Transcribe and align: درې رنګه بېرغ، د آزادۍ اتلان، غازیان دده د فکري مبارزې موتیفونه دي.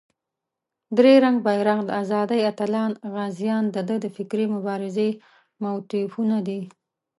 درې 0.97 1.13
رنګه 1.25 1.43
بېرغ، 1.45 1.79
د 1.85 1.89
آزادۍ 2.01 2.39
اتلان، 2.51 2.91
غازیان 3.13 3.63
دده 3.75 3.95
د 4.01 4.05
فکري 4.15 4.45
مبارزې 4.55 5.09
موتیفونه 5.61 6.37
دي. 6.47 6.59